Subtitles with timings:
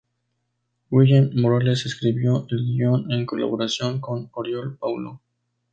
[0.89, 5.21] Guillem Morales escribió el guion en colaboración con Oriol Paulo.